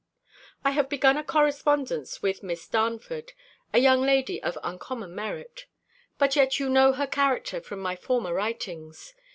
I 0.65 0.71
have 0.71 0.89
begun 0.89 1.15
a 1.15 1.23
correspondence 1.23 2.23
with 2.23 2.41
Miss 2.41 2.67
Darnford, 2.67 3.33
a 3.71 3.77
young 3.77 4.01
lady 4.01 4.41
of 4.41 4.57
uncommon 4.63 5.13
merit. 5.13 5.67
But 6.17 6.35
yet 6.35 6.59
you 6.59 6.69
know 6.71 6.93
her 6.93 7.05
character 7.05 7.61
from 7.61 7.81
my 7.81 7.95
former 7.95 8.33
writings. 8.33 9.13